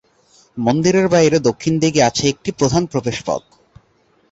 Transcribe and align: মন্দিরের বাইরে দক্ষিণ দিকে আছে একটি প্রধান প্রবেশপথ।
মন্দিরের 0.57 1.07
বাইরে 1.07 1.37
দক্ষিণ 1.39 1.73
দিকে 1.83 1.99
আছে 2.03 2.23
একটি 2.27 2.49
প্রধান 2.51 2.83
প্রবেশপথ। 2.85 3.41